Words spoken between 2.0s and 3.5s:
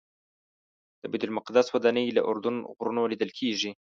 له اردن غرونو لیدل